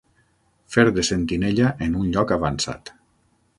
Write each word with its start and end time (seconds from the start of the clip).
Fer 0.75 0.85
de 0.95 1.03
sentinella 1.09 1.69
en 1.89 2.01
un 2.01 2.11
lloc 2.17 2.35
avançat. 2.39 2.93